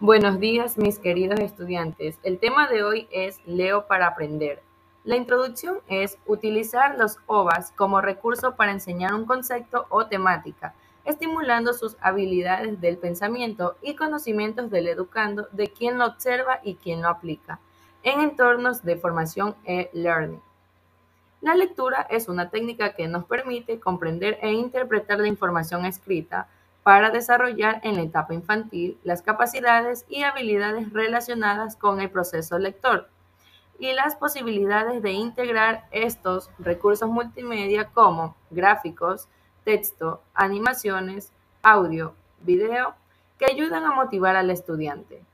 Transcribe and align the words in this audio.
Buenos 0.00 0.38
días, 0.40 0.76
mis 0.76 0.98
queridos 0.98 1.40
estudiantes. 1.40 2.18
El 2.22 2.38
tema 2.38 2.68
de 2.68 2.84
hoy 2.84 3.08
es 3.10 3.40
Leo 3.46 3.86
para 3.86 4.08
aprender. 4.08 4.62
La 5.04 5.16
introducción 5.16 5.78
es 5.88 6.18
utilizar 6.26 6.98
los 6.98 7.16
OVAs 7.24 7.72
como 7.72 8.02
recurso 8.02 8.56
para 8.56 8.72
enseñar 8.72 9.14
un 9.14 9.24
concepto 9.24 9.86
o 9.88 10.04
temática, 10.04 10.74
estimulando 11.06 11.72
sus 11.72 11.96
habilidades 12.02 12.78
del 12.78 12.98
pensamiento 12.98 13.78
y 13.80 13.94
conocimientos 13.96 14.70
del 14.70 14.88
educando 14.88 15.48
de 15.52 15.68
quien 15.68 15.96
lo 15.96 16.04
observa 16.04 16.60
y 16.62 16.74
quien 16.74 17.00
lo 17.00 17.08
aplica 17.08 17.58
en 18.02 18.20
entornos 18.20 18.84
de 18.84 18.96
formación 18.96 19.54
e-learning. 19.64 20.42
La 21.40 21.54
lectura 21.54 22.06
es 22.10 22.28
una 22.28 22.50
técnica 22.50 22.92
que 22.92 23.08
nos 23.08 23.24
permite 23.24 23.80
comprender 23.80 24.38
e 24.42 24.52
interpretar 24.52 25.20
la 25.20 25.28
información 25.28 25.86
escrita 25.86 26.48
para 26.86 27.10
desarrollar 27.10 27.80
en 27.82 27.96
la 27.96 28.02
etapa 28.02 28.32
infantil 28.32 28.96
las 29.02 29.20
capacidades 29.20 30.04
y 30.08 30.22
habilidades 30.22 30.92
relacionadas 30.92 31.74
con 31.74 32.00
el 32.00 32.08
proceso 32.12 32.60
lector 32.60 33.08
y 33.80 33.92
las 33.92 34.14
posibilidades 34.14 35.02
de 35.02 35.10
integrar 35.10 35.88
estos 35.90 36.48
recursos 36.60 37.10
multimedia 37.10 37.86
como 37.86 38.36
gráficos, 38.50 39.26
texto, 39.64 40.22
animaciones, 40.32 41.32
audio, 41.60 42.14
video, 42.42 42.94
que 43.36 43.46
ayudan 43.46 43.84
a 43.84 43.90
motivar 43.90 44.36
al 44.36 44.50
estudiante. 44.50 45.25